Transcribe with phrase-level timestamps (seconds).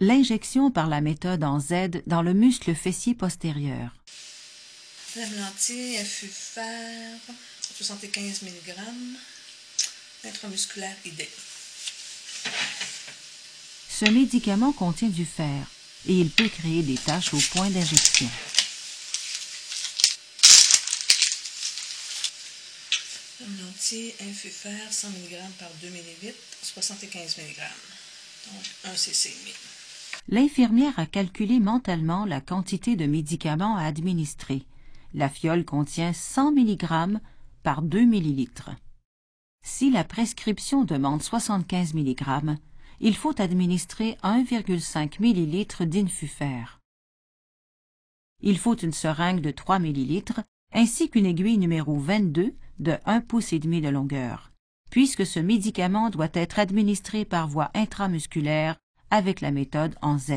[0.00, 3.90] L'injection par la méthode en Z dans le muscle fessier postérieur.
[5.16, 7.18] Lame lentille, infus fer,
[7.76, 8.74] 75 mg,
[10.24, 11.28] intramusculaire idée.
[13.88, 15.66] Ce médicament contient du fer
[16.06, 18.28] et il peut créer des taches au point d'injection.
[24.20, 27.56] Infus fer, 100 mg par 2 ml, 75 mg.
[28.46, 29.54] Donc 1 cc et demi.
[30.30, 34.66] L'infirmière a calculé mentalement la quantité de médicaments à administrer.
[35.14, 37.18] La fiole contient 100 mg
[37.62, 38.76] par 2 ml.
[39.64, 42.56] Si la prescription demande 75 mg,
[43.00, 46.78] il faut administrer 1,5 ml d'infufer.
[48.42, 53.54] Il faut une seringue de 3 ml ainsi qu'une aiguille numéro 22 de 1 pouce
[53.54, 54.52] et demi de longueur,
[54.90, 58.78] puisque ce médicament doit être administré par voie intramusculaire
[59.10, 60.32] avec la méthode en Z.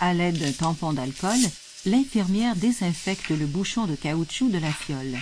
[0.00, 1.38] À l'aide d'un tampon d'alcool,
[1.86, 5.18] l'infirmière désinfecte le bouchon de caoutchouc de la fiole.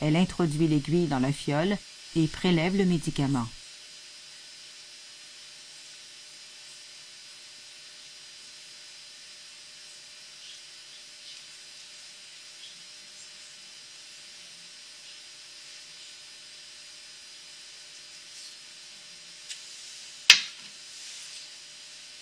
[0.00, 1.76] Elle introduit l'aiguille dans la fiole
[2.14, 3.46] et prélève le médicament.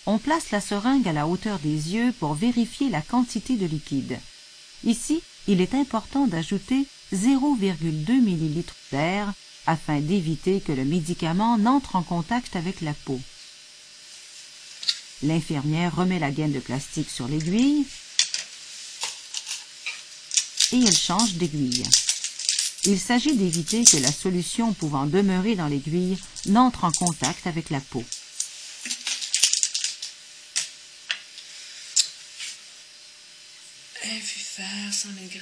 [0.09, 4.17] On place la seringue à la hauteur des yeux pour vérifier la quantité de liquide.
[4.85, 8.63] Ici, il est important d'ajouter 0,2 ml
[8.93, 9.33] d'air
[9.65, 13.19] afin d'éviter que le médicament n'entre en contact avec la peau.
[15.23, 17.85] L'infirmière remet la gaine de plastique sur l'aiguille
[20.71, 21.83] et elle change d'aiguille.
[22.85, 27.81] Il s'agit d'éviter que la solution pouvant demeurer dans l'aiguille n'entre en contact avec la
[27.81, 28.05] peau.
[34.09, 35.41] Infufer, 100 mg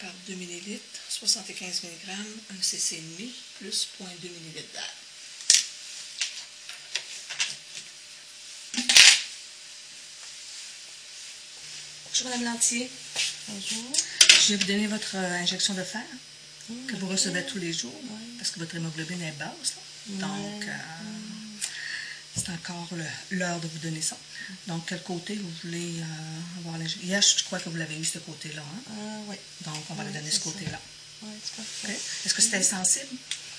[0.00, 2.10] par 2 ml, 75 mg,
[2.58, 4.92] 1 cc demi, plus 0.2 ml d'air.
[12.08, 12.90] Bonjour Madame Lantier.
[13.48, 13.92] Bonjour.
[14.40, 16.02] Je vais vous donner votre euh, injection de fer
[16.88, 17.92] que vous recevez tous les jours
[18.38, 19.74] parce que votre hémoglobine est basse.
[20.18, 20.26] là.
[20.26, 20.65] Donc,
[22.46, 22.88] c'est encore
[23.32, 24.16] l'heure de vous donner ça.
[24.68, 27.02] Donc, quel côté vous voulez euh, avoir l'injection?
[27.02, 28.62] Hier, je je crois que vous l'avez eu, ce côté-là.
[28.62, 28.82] hein?
[28.92, 29.36] Euh, oui.
[29.64, 30.80] Donc, on va le donner c'est ce côté-là.
[31.22, 31.90] Oui, c'est.
[32.26, 33.16] Est-ce que c'était sensible?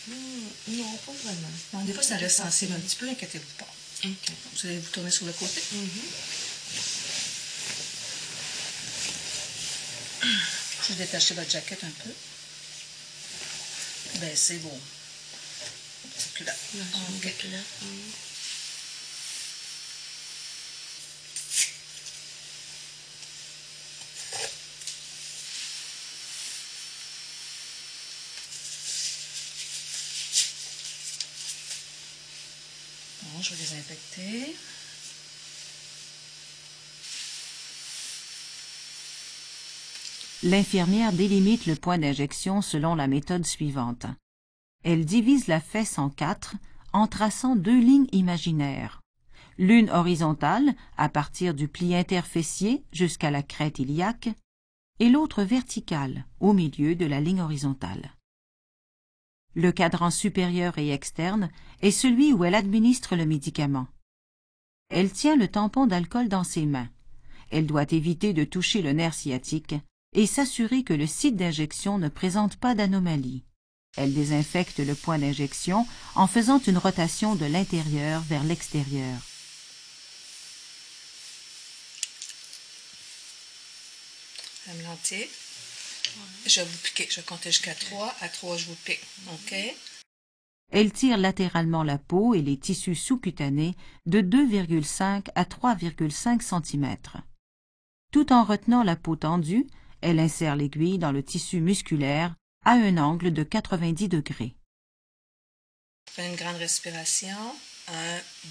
[0.08, 1.84] Hmm, non, pas vraiment.
[1.86, 3.68] Des fois, ça reste sensible un petit peu, inquiétez-vous pas.
[4.06, 4.31] OK.
[4.53, 5.62] Vous allez vous tourner sur le côté.
[10.88, 12.09] Je vais détacher votre jaquette un peu.
[14.19, 14.80] Vos vos
[16.36, 16.56] culottes.
[16.75, 17.59] Là, une là.
[17.81, 18.12] Hmm.
[33.42, 33.54] Je.
[40.44, 44.06] L'infirmière délimite le point d'injection selon la méthode suivante.
[44.84, 46.56] Elle divise la fesse en quatre
[46.94, 49.02] en traçant deux lignes imaginaires.
[49.58, 54.30] L'une horizontale, à partir du pli interfessier jusqu'à la crête iliaque,
[55.00, 58.17] et l'autre verticale, au milieu de la ligne horizontale.
[59.57, 61.50] Le cadran supérieur et externe
[61.81, 63.88] est celui où elle administre le médicament.
[64.91, 66.90] Elle tient le tampon d'alcool dans ses mains.
[67.50, 69.73] Elle doit éviter de toucher le nerf sciatique
[70.13, 73.45] et s'assurer que le site d'injection ne présente pas d'anomalie.
[73.95, 79.18] Elle désinfecte le point d'injection en faisant une rotation de l'intérieur vers l'extérieur.
[86.46, 87.08] Je vais vous piquer.
[87.10, 88.16] Je vais compter jusqu'à 3.
[88.22, 89.02] À 3, je vous pique.
[89.31, 89.56] OK?
[90.72, 93.75] Elle tire latéralement la peau et les tissus sous-cutanés
[94.06, 96.98] de 2,5 à 3,5 cm.
[98.12, 99.68] Tout en retenant la peau tendue,
[100.02, 102.36] elle insère l'aiguille dans le tissu musculaire
[102.66, 104.56] à un angle de 90 degrés.
[106.10, 107.38] Fais une grande respiration.
[107.88, 107.94] 1,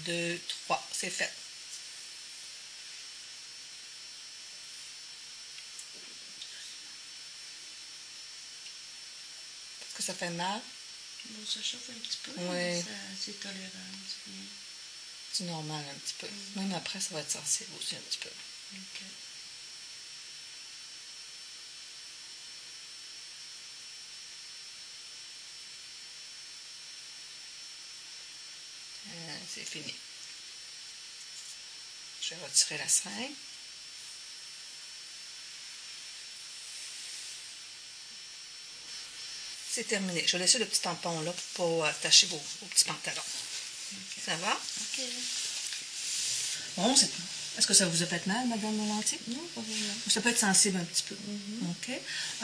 [0.05, 0.83] 2, 3.
[0.91, 1.31] C'est fait.
[9.97, 10.61] que ça fait mal?
[11.25, 12.83] Bon, ça chauffe un petit peu, hein, oui.
[13.19, 13.71] c'est tolérable,
[15.33, 16.27] c'est normal un petit peu.
[16.27, 16.61] Mm.
[16.61, 18.29] Même après, ça va être sensible aussi un petit peu.
[18.29, 19.01] OK.
[29.09, 29.95] Euh, c'est fini.
[32.21, 33.31] Je vais retirer la seringue.
[39.77, 40.23] C'est terminé.
[40.25, 43.21] Je vais laisser le petit tampon là pour pas attacher vos, vos petits pantalons.
[44.25, 44.51] Ça va?
[44.51, 45.01] Ok.
[46.77, 47.21] Bon, c'est tout.
[47.57, 49.17] Est-ce que ça vous a fait mal, Madame Molantier?
[49.29, 49.93] Non, pas vraiment.
[50.07, 51.15] Ça peut être sensible un petit peu.
[51.69, 51.89] OK.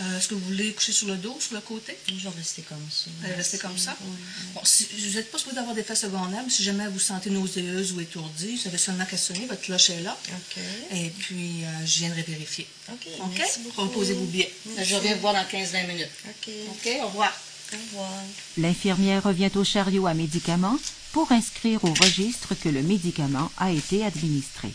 [0.01, 1.95] Euh, Est-ce que vous voulez coucher sur le dos, sur le côté?
[2.07, 3.05] Je vais rester comme ça.
[3.19, 3.95] Vous allez rester comme ça?
[4.01, 4.45] Oui, oui.
[4.55, 7.93] Bon, si, vous n'êtes pas supposé avoir d'effet secondaire, mais si jamais vous sentez nauséeuse
[7.93, 10.17] ou étourdie, vous avez seulement qu'à sonner, votre cloche est là.
[10.29, 10.63] Ok.
[10.93, 12.67] Et puis, euh, je viendrai vérifier.
[12.91, 13.07] Ok.
[13.19, 13.41] OK?
[13.77, 14.45] Reposez-vous bien.
[14.81, 16.09] Je reviens vous voir dans 15-20 minutes.
[16.27, 16.53] Ok.
[16.71, 16.89] OK?
[17.03, 17.39] Au revoir.
[17.71, 18.09] Au revoir.
[18.57, 20.77] L'infirmière revient au chariot à médicaments
[21.11, 24.73] pour inscrire au registre que le médicament a été administré.